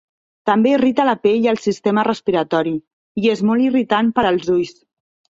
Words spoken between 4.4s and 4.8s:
ulls.